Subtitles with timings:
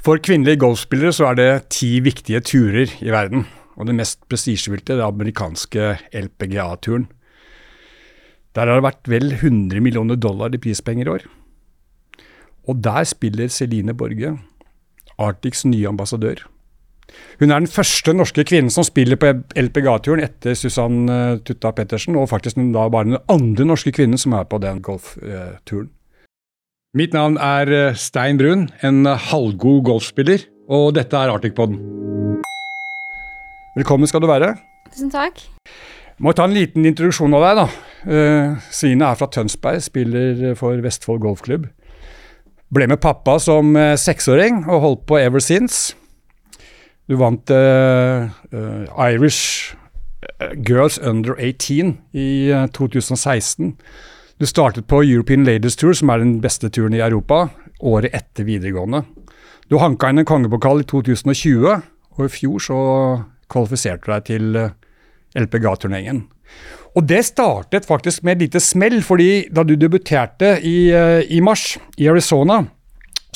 [0.00, 3.44] For kvinnelige golfspillere så er det ti viktige turer i verden.
[3.76, 7.08] Og det mest prestisjefylte er den amerikanske LPGA-turen.
[8.56, 11.26] Der har det vært vel 100 millioner dollar i prispenger i år.
[12.68, 14.38] Og der spiller Celine Borge,
[15.18, 16.46] Arctics nye ambassadør.
[17.40, 21.08] Hun er den første norske kvinnen som spiller på LPGA-turen etter Susann
[21.44, 25.90] Tutta Pettersen, og faktisk da bare den andre norske kvinnen som er på den golfturen.
[26.90, 31.76] Mitt navn er eh, Stein Brun, en halvgod golfspiller, og dette er Arctic-poden.
[33.76, 34.56] Velkommen skal du være.
[34.90, 35.38] Tusen takk.
[36.18, 37.68] Må ta en liten introduksjon av deg, da.
[38.02, 41.70] Svine Sine er fra Tønsberg, spiller for Vestfold Golfklubb.
[42.74, 45.94] Ble med pappa som seksåring og holdt på ever since.
[47.06, 48.26] Du vant uh,
[49.06, 49.76] Irish
[50.66, 52.30] Girls Under 18 i
[52.74, 53.76] 2016.
[54.40, 57.50] Du startet på European Ladies Tour, som er den beste turen i Europa,
[57.84, 59.02] året etter videregående.
[59.68, 61.74] Du hanka inn en kongepokal i 2020,
[62.16, 62.78] og i fjor så
[63.52, 64.70] kvalifiserte du deg til eh,
[65.42, 66.22] LPGA-turneringen.
[66.96, 71.42] Og det startet faktisk med et lite smell, fordi da du debuterte i, eh, i
[71.44, 72.62] mars i Arizona,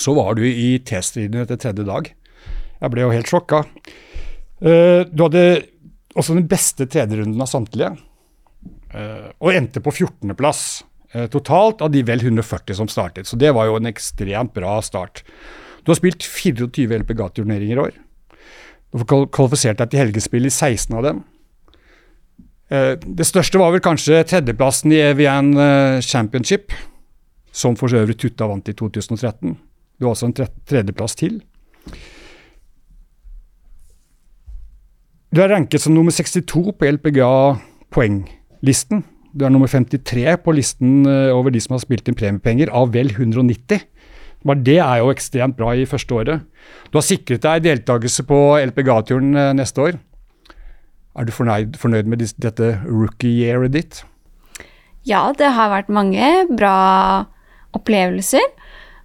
[0.00, 2.08] så var du i T-striden etter tredje dag.
[2.80, 3.60] Jeg ble jo helt sjokka.
[4.64, 5.44] Eh, du hadde
[6.16, 7.92] også den beste tredjerunden av samtlige,
[8.94, 10.84] og endte på 14.-plass.
[11.14, 13.26] Eh, totalt av de vel 140 som startet.
[13.26, 15.22] Så det var jo en ekstremt bra start.
[15.84, 17.92] Du har spilt 24 LPGA-turneringer i år.
[18.90, 21.22] Du har kvalifisert deg til helgespill i 16 av dem.
[22.70, 26.74] Eh, det største var vel kanskje tredjeplassen i Evian eh, Championship,
[27.54, 29.54] som for så øvrig Tutta vant i 2013.
[29.98, 31.38] Du har også en tredjeplass til.
[35.30, 37.34] Du er ranket som nummer 62 på LPGA
[37.94, 39.04] poenglisten.
[39.34, 42.92] Du er nummer 53 på listen eh, over de som har spilt inn premiepenger, av
[42.94, 43.82] vel 190.
[44.44, 46.44] Bare det er jo ekstremt bra i første året.
[46.92, 48.40] Du har sikret deg deltakelse på
[48.70, 49.98] LPGA-turen eh, neste år.
[51.14, 54.02] Er du fornøyd, fornøyd med dette rookie-yearet ditt?
[55.06, 56.76] Ja, det har vært mange bra
[57.74, 58.46] opplevelser.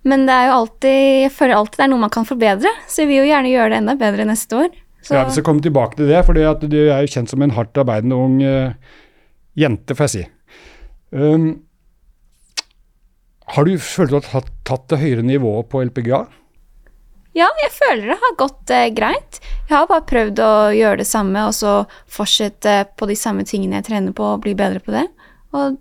[0.08, 3.04] Men det er jo alltid, jeg føler alltid det er noe man kan forbedre, så
[3.04, 4.70] jeg vil jo gjerne gjøre det enda bedre neste år.
[5.02, 5.16] Så.
[5.16, 7.78] Ja, Vi skal komme tilbake til det, for du er jo kjent som en hardt
[7.80, 8.72] arbeidende ung uh,
[9.58, 10.26] Jente, får jeg si.
[11.10, 11.48] Um,
[13.56, 16.26] har du følt du har tatt det høyere nivået på LPGA?
[17.38, 19.40] Ja, jeg føler det har gått eh, greit.
[19.70, 21.74] Jeg har bare prøvd å gjøre det samme og så
[22.10, 25.06] fortsette på de samme tingene jeg trener på, og bli bedre på det.
[25.56, 25.78] Og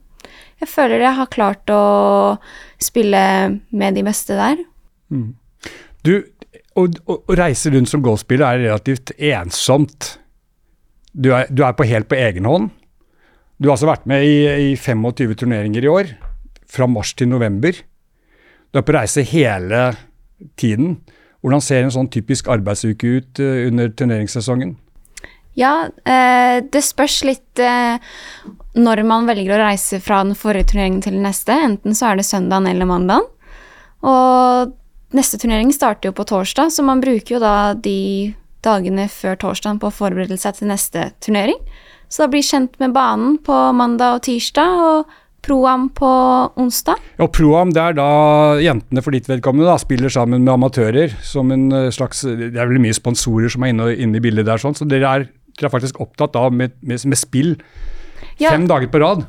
[0.60, 1.82] jeg føler jeg har klart å
[2.82, 3.20] spille
[3.70, 4.60] med de beste der.
[5.12, 5.32] Mm.
[6.06, 6.14] Du,
[6.76, 10.14] å, å, å, reise rundt som golfspiller er relativt ensomt.
[11.12, 12.72] Du er, du er på helt på egen hånd.
[13.58, 14.34] Du har altså vært med i,
[14.70, 16.10] i 25 turneringer i år,
[16.70, 17.74] fra mars til november.
[18.70, 19.88] Du er på reise hele
[20.60, 21.00] tiden.
[21.42, 24.76] Hvordan ser en sånn typisk arbeidsuke ut uh, under turneringssesongen?
[25.58, 27.98] Ja, eh, det spørs litt eh,
[28.78, 31.56] når man velger å reise fra den forrige turneringen til den neste.
[31.66, 33.26] Enten så er det søndagen eller mandagen.
[34.06, 39.34] Og neste turnering starter jo på torsdag, så man bruker jo da de dagene før
[39.42, 41.58] torsdagen på å forberede seg til neste turnering.
[42.08, 45.16] Så da blir kjent med banen på mandag og tirsdag, og
[45.48, 46.08] Proam på
[46.60, 47.00] onsdag.
[47.22, 48.08] Og Proam det er da
[48.60, 51.14] jentene for ditt vedkommende da, spiller sammen med amatører.
[51.24, 54.48] som en eh, slags, Det er vel mye sponsorer som er inne, inne i bildet
[54.48, 57.56] der, sånn, så dere er, dere er faktisk opptatt av med, med, med spill
[58.38, 58.50] ja.
[58.50, 59.24] fem dager på rad.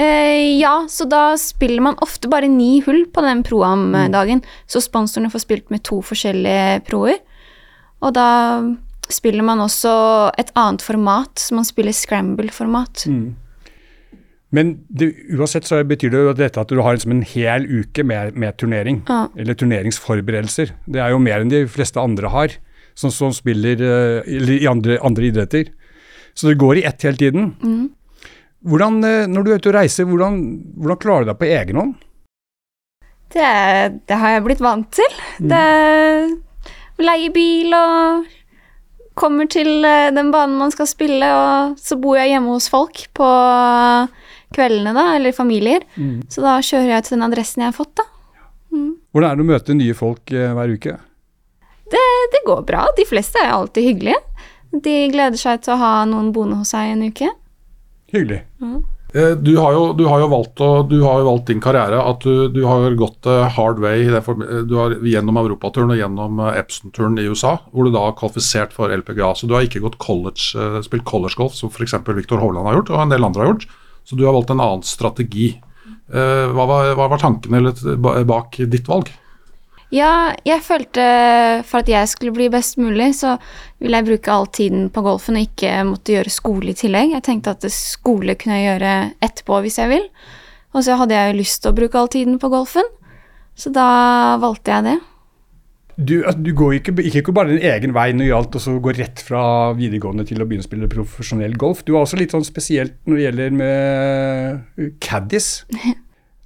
[0.00, 4.40] Eh, ja, så da spiller man ofte bare ni hull på den Proam-dagen.
[4.44, 4.62] Mm.
[4.66, 7.18] Så sponsorene får spilt med to forskjellige proer.
[8.02, 8.28] Og da
[9.14, 9.92] spiller man også
[10.40, 13.06] et annet format, man spiller scramble-format.
[13.08, 13.30] Mm.
[14.52, 18.04] Men det, uansett så betyr det jo dette at du har liksom en hel uke
[18.04, 19.00] med, med turnering.
[19.08, 19.24] Ja.
[19.40, 20.74] Eller turneringsforberedelser.
[20.84, 22.58] Det er jo mer enn de fleste andre har,
[22.92, 25.72] som, som spiller eller i andre, andre, idretter.
[26.36, 27.54] Så det går i ett hele tiden.
[27.64, 27.88] Mm.
[28.68, 30.38] Hvordan, uh, når du er ute og reiser, hvordan,
[30.76, 31.96] hvordan klarer du deg på egen hånd?
[33.32, 33.48] Det,
[34.04, 35.20] det, har jeg blitt vant til.
[35.40, 35.48] Mm.
[35.48, 35.62] Det
[37.02, 38.28] Leie bil og
[39.18, 43.04] kommer til eh, den banen man skal spille, og så bor jeg hjemme hos folk
[43.16, 43.28] på
[44.52, 45.84] kveldene, da, eller familier.
[45.96, 46.24] Mm.
[46.32, 48.08] Så da kjører jeg til den adressen jeg har fått, da.
[48.72, 48.92] Mm.
[49.12, 50.96] Hvordan er det å møte nye folk eh, hver uke?
[51.92, 52.86] Det, det, går bra.
[52.96, 54.20] De fleste er alltid hyggelige.
[54.72, 57.28] De gleder seg til å ha noen boende hos seg en uke.
[58.12, 58.40] Hyggelig.
[58.64, 58.80] Mm.
[59.12, 60.56] Eh, du har, jo, du, har valgt,
[60.88, 64.94] du har, jo, valgt, din karriere at du, du har gått hard way du har,
[65.04, 69.34] gjennom Europaturen og gjennom eh, Epson-turen i USA, hvor du da har kvalifisert for LPGA.
[69.36, 71.98] Så du har ikke college, eh, spilt collegegolf, som f.eks.
[72.08, 73.68] Viktor Hovland har gjort, og en del andre har gjort.
[74.08, 75.52] Så du har valgt en annen strategi.
[76.12, 77.70] Hva var, hva var tankene
[78.28, 79.08] bak ditt valg?
[79.92, 81.02] Ja, jeg følte
[81.68, 83.34] for at jeg skulle bli best mulig, så
[83.82, 87.12] ville jeg bruke all tiden på golfen og ikke måtte gjøre skole i tillegg.
[87.12, 88.94] Jeg tenkte at skole kunne jeg gjøre
[89.28, 90.06] etterpå hvis jeg vil.
[90.72, 92.86] Og så hadde jeg jo lyst til å bruke all tiden på golfen,
[93.52, 93.88] så da
[94.40, 94.98] valgte jeg det.
[95.92, 98.94] Du, altså, du går ikke, ikke bare din egen vei når det gjaldt å gå
[98.96, 99.42] rett fra
[99.76, 101.84] videregående til å begynne å spille profesjonell golf.
[101.84, 105.50] Du er også litt sånn spesielt når det gjelder med caddies.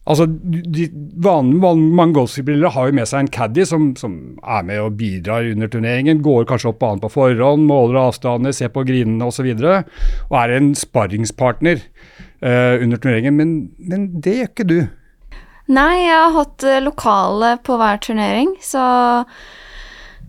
[0.07, 0.87] Altså, de,
[1.23, 4.15] van, van, Mange golfspillere har jo med seg en caddy som, som,
[4.47, 6.23] er med og bidrar under turneringen.
[6.23, 9.51] Går kanskje opp banen på forhånd, måler avstander, ser på grinene osv.
[9.51, 13.35] Og, så og er en sparringspartner uh, under turneringen.
[13.41, 14.79] Men, men, det gjør ikke du.
[15.75, 18.87] Nei, jeg har hatt uh, lokale på hver turnering, så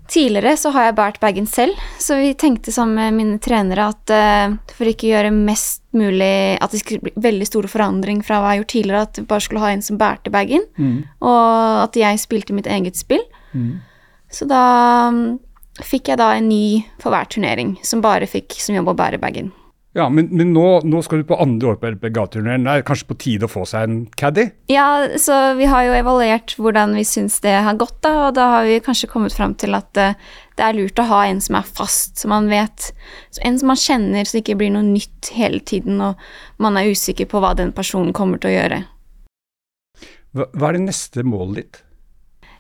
[0.08, 4.14] Tidligere så har jeg båret bagen selv, så vi tenkte sammen med mine trenere at
[4.14, 8.38] uh, for ikke å gjøre mest mulig At det skulle bli veldig stor forandring fra
[8.38, 10.98] hva jeg har gjort tidligere, at vi bare skulle ha en som bærte bagen, mm.
[11.26, 13.24] og at jeg spilte mitt eget spill.
[13.52, 13.80] Mm.
[14.32, 14.64] Så da
[15.10, 15.40] um,
[15.84, 19.20] fikk jeg da en ny for hver turnering, som bare fikk som jobb å bære
[19.24, 19.52] bagen.
[19.98, 22.68] Ja, Men, men nå, nå, skal du på andre år på LPGA-turneen.
[22.68, 24.44] Det er kanskje på tide å få seg en caddy?
[24.70, 28.46] Ja, så vi har jo evaluert hvordan vi syns det har gått, da, og da
[28.52, 30.14] har vi kanskje kommet fram til at uh,
[30.54, 32.92] det er lurt å ha en som er fast, så man vet
[33.46, 36.94] En som man kjenner, så det ikke blir noe nytt hele tiden, og man er
[36.94, 38.80] usikker på hva den personen kommer til å gjøre.
[40.38, 41.84] Hva, hva er det neste målet ditt?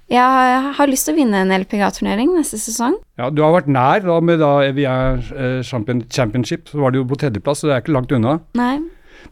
[0.07, 2.95] Jeg har lyst til å vinne en LPGA-turnering neste sesong.
[3.19, 7.07] Ja, Du har vært nær da med da EVR champion, Championship, så var du jo
[7.09, 8.37] på tredjeplass, så det er ikke langt unna.
[8.55, 8.77] Nei.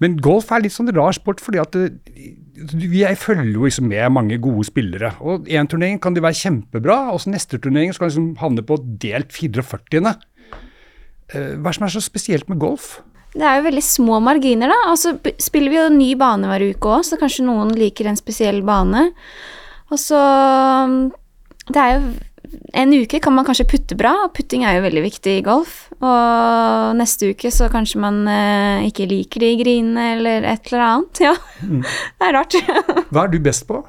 [0.03, 4.11] Men golf er litt sånn rar sport, fordi at jeg vi følger jo liksom med
[4.15, 5.11] mange gode spillere.
[5.19, 8.63] Og Én turnering kan de være kjempebra, og så neste turnering skal de liksom havne
[8.65, 10.15] på delt 44.
[11.33, 13.01] Eh, hva er det som er så spesielt med golf?
[13.35, 14.77] Det er jo veldig små marginer, da.
[14.93, 18.61] Altså spiller vi jo ny bane hver uke òg, så kanskje noen liker en spesiell
[18.63, 19.09] bane.
[19.93, 20.21] Og så
[21.67, 22.15] Det er jo
[22.77, 25.87] En uke kan man kanskje putte bra, og putting er jo veldig viktig i golf.
[25.97, 31.21] Og neste uke så kanskje man eh, ikke liker de grinene eller et eller annet.
[31.25, 31.33] Ja,
[31.65, 31.81] mm.
[31.81, 32.57] det er rart.
[33.11, 33.81] Hva er du best på?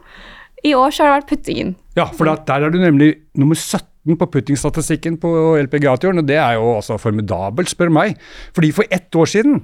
[0.65, 1.75] I år så har det vært puttingen.
[1.99, 5.31] Ja, for der er du nemlig nummer 17 på puttingstatistikken på
[5.67, 8.17] LPGA-turen, og det er jo altså formidabelt, spør meg.
[8.57, 9.61] Fordi for ett år siden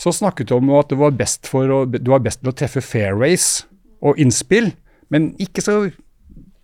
[0.00, 2.56] så snakket du om at du var best, for å, du var best til å
[2.56, 3.68] treffe fairways
[4.04, 4.72] og innspill
[5.12, 5.78] men ikke så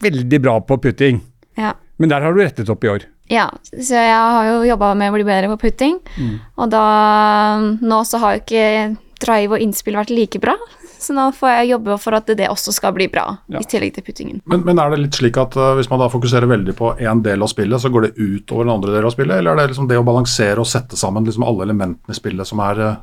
[0.00, 1.20] veldig bra på putting.
[1.58, 1.74] Ja.
[2.00, 3.04] Men der har du rettet opp i år.
[3.30, 6.00] Ja, så jeg har jo jobba med å bli bedre på putting.
[6.16, 6.36] Mm.
[6.58, 6.84] Og da
[7.78, 8.66] Nå så har jo ikke
[9.20, 10.56] drive og innspill vært like bra.
[11.00, 13.60] Så nå får jeg jobbe for at det også skal bli bra, ja.
[13.62, 14.40] i tillegg til puttingen.
[14.50, 17.22] Men, men, er det litt slik at uh, hvis man da fokuserer veldig på én
[17.24, 19.62] del av spillet, så går det ut over den andre delen av spillet, eller er
[19.62, 22.82] det liksom det å balansere og sette sammen liksom alle elementene i spillet som er
[22.84, 22.98] uh,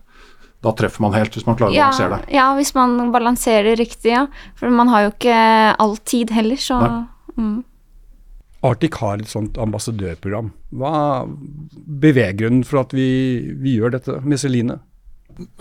[0.65, 2.33] da treffer man helt, hvis man klarer ja, å balansere det.
[2.33, 4.25] Ja, hvis man balanserer riktig, ja.
[4.57, 5.39] For man har jo ikke
[5.77, 6.79] all tid heller, så
[7.37, 7.57] mm.
[8.65, 10.49] Arctic har et sånt ambassadørprogram.
[10.77, 11.31] Hva er
[12.07, 13.09] beveggrunnen for at vi,
[13.61, 14.79] vi gjør dette med Celine?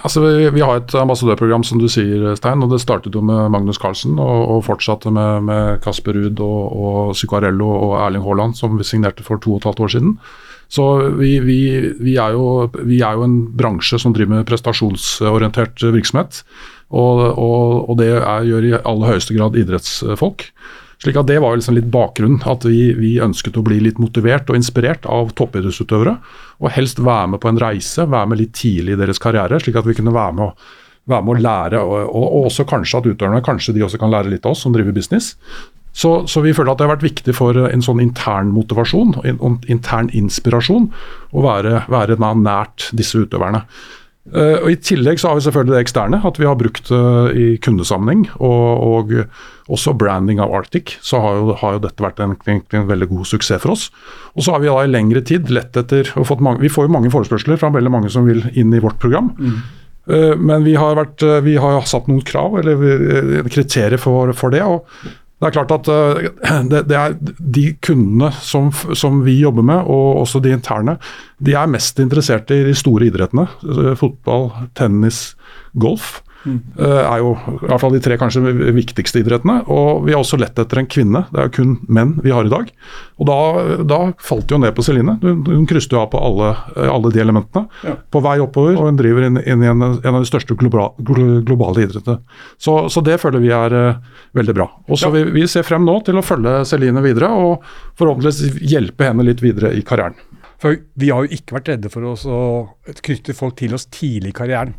[0.00, 2.64] Altså, vi, vi, har et ambassadørprogram, som du sier, Stein.
[2.64, 6.60] og Det startet jo med Magnus Carlsen og, og fortsatte med, med Kasper Ruud og,
[6.72, 10.16] og Zuccarello og Erling Haaland, som vi signerte for to og et halvt år siden.
[10.68, 11.60] Så vi, vi,
[12.00, 16.42] vi, er jo, vi, er jo, en bransje som driver med prestasjonsorientert virksomhet.
[16.90, 20.48] Og, og, og det er, gjør i aller høyeste grad idrettsfolk.
[21.02, 22.40] Slik at Det var liksom litt bakgrunnen.
[22.48, 26.16] At vi, vi, ønsket å bli litt motivert og inspirert av toppidrettsutøvere.
[26.62, 29.78] Og helst være med på en reise, være med litt tidlig i deres karriere, slik
[29.78, 30.52] at vi kunne være med å,
[31.12, 31.82] være med å lære.
[31.84, 34.64] Og, og, og også kanskje at utøverne kanskje de også kan lære litt av oss
[34.66, 35.34] som driver business.
[35.96, 39.68] Så, så, vi føler at det har vært viktig for en sånn intern motivasjon og
[39.72, 40.90] intern inspirasjon
[41.32, 43.64] å være, være nært disse utøverne.
[44.26, 47.30] Uh, og I tillegg så har vi selvfølgelig det eksterne, at vi har brukt uh,
[47.30, 48.26] i kundesammenheng.
[48.42, 52.62] Og, og også branding av Arctic, så har jo, har jo dette vært en, en,
[52.74, 53.88] en, veldig god suksess for oss.
[54.34, 56.10] Og så har vi da i lengre tid lett etter
[56.42, 59.30] mange, Vi får jo mange forespørsler fra veldig mange som vil inn i vårt program.
[59.38, 59.60] Mm.
[60.10, 64.66] Uh, men vi har, vært, vi har, satt noen krav, eller kriterier for, for det.
[64.66, 64.84] og
[65.36, 65.88] det er klart at
[66.72, 70.96] det, det er De kundene som, som, vi jobber med, og også de interne,
[71.38, 73.44] de er mest interessert i de store idrettene.
[74.00, 75.34] Fotball, tennis,
[75.76, 76.22] golf.
[76.46, 76.58] Mm.
[76.78, 79.60] er jo i hvert fall de tre kanskje viktigste idrettene.
[79.72, 81.24] Og vi har også lett etter en kvinne.
[81.32, 82.70] Det er jo kun menn vi har i dag.
[83.16, 83.38] Og da,
[83.88, 85.16] da falt det jo ned på Celine.
[85.22, 86.52] Hun, hun krysset jo av på alle,
[86.84, 87.66] alle de elementene.
[87.86, 87.96] Ja.
[88.12, 90.92] På vei oppover, og hun driver inn, inn i en, en, av de største globale,
[91.46, 92.20] globale idrettene.
[92.62, 94.68] Så, så, det føler vi er uh, veldig bra.
[94.86, 95.16] Og så ja.
[95.16, 97.66] vi, vi ser frem nå til å følge Celine videre, og
[97.98, 100.18] forhåpentligvis hjelpe henne litt videre i karrieren.
[100.62, 102.48] For vi har jo ikke vært redde for å
[103.04, 104.76] knytte folk til oss tidlig i karrieren.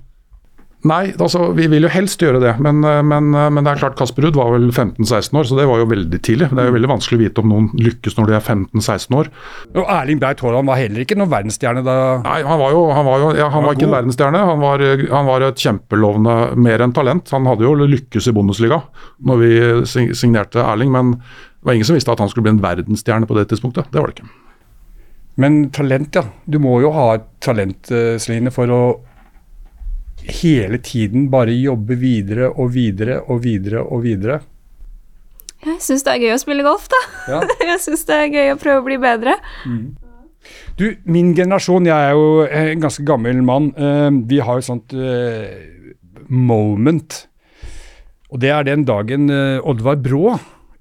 [0.85, 3.79] Nei, altså vi vil jo helst gjøre det, men, eh, men, eh, men det er
[3.81, 6.51] klart Kasper Ruud var vel 15-16 år, så det var jo veldig tidlig.
[6.51, 9.31] Det er jo veldig vanskelig å vite om noen lykkes når de er 15-16 år.
[9.73, 13.09] Og Erling Braut Haaland var heller ikke noen verdensstjerne da Nei, han var jo, han
[13.09, 14.45] var jo ja, han var ikke en verdensstjerne.
[14.51, 14.85] Han var,
[15.17, 17.33] han var et kjempelovende mer enn talent.
[17.33, 18.83] Han hadde jo lykkes i Bundesliga
[19.25, 19.51] når vi
[20.13, 23.35] signerte Erling, men det var ingen som visste at han skulle bli en verdensstjerne på
[23.39, 23.89] det tidspunktet.
[23.89, 24.29] Det var det ikke.
[25.41, 26.23] Men talent, ja.
[26.45, 28.81] Du må jo ha et talent, eh, Celine, for å
[30.27, 34.41] hele tiden bare jobbe videre og videre og videre og videre.
[35.65, 36.99] Jeg syns det er gøy å spille golf, da.
[37.31, 37.39] Ja.
[37.71, 39.33] Jeg syns det er gøy å prøve å bli bedre.
[40.77, 44.93] Du, min generasjon, jeg er jo en ganske gammel mann, eh, vi har et sånt
[44.93, 45.57] eh,
[46.29, 47.17] moment.
[48.29, 50.37] Og det er den dagen eh, Oddvar Brå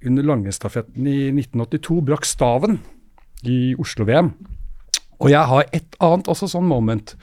[0.06, 2.78] under langrennsstafetten i 1982 brakk staven
[3.48, 4.34] i Oslo-VM.
[5.22, 7.16] Og jeg har et annet også sånn moment.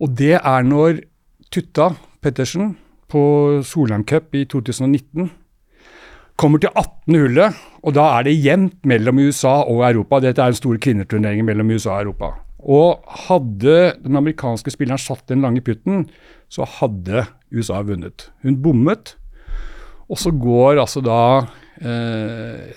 [0.00, 1.02] Og det er når
[1.50, 2.76] Tutta Pettersen
[3.10, 3.20] på
[3.66, 5.32] Solheim Cup i 2019
[6.38, 7.16] kommer til 18.
[7.18, 10.20] hullet, og da er det jevnt mellom USA og Europa.
[10.22, 12.30] Dette er en stor kvinneturnering mellom USA og Europa.
[12.60, 16.06] Og hadde den amerikanske spilleren satt den lange putten,
[16.48, 18.30] så hadde USA vunnet.
[18.46, 19.16] Hun bommet,
[20.06, 21.20] og så går altså da
[21.82, 22.70] eh,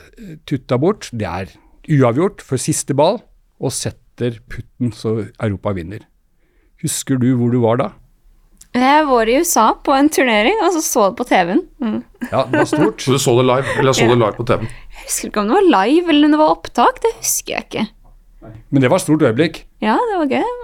[0.50, 1.12] Tutta bort.
[1.14, 1.54] Det er
[1.94, 3.22] uavgjort for siste ball,
[3.62, 6.10] og setter putten så Europa vinner.
[6.82, 7.94] Husker du hvor du var da?
[8.74, 11.60] Jeg var i USA på en turnering, og så så det på TV-en.
[11.84, 12.00] Mm.
[12.32, 13.02] Ja, det var stort.
[13.06, 14.72] Så du så det live, eller så det live på TV-en?
[14.96, 17.02] Jeg husker ikke om det var live eller om det var opptak.
[17.04, 17.84] Det husker jeg ikke.
[18.74, 19.60] Men det var et stort øyeblikk.
[19.84, 20.56] Ja, det var gøy.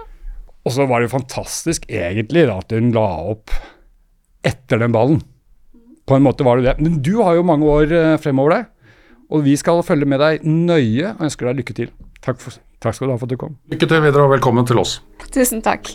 [0.66, 3.54] Og så var det jo fantastisk egentlig da, at hun la opp
[4.46, 5.22] etter den ballen.
[6.08, 6.76] På en måte var det det.
[6.82, 8.68] Men du har jo mange år eh, fremover deg,
[9.30, 11.94] og vi skal følge med deg nøye og ønsker deg lykke til.
[12.24, 13.56] Takk, for, takk skal du ha for at du kom.
[13.70, 14.98] Lykke til videre, og velkommen til oss.
[15.30, 15.94] Tusen takk.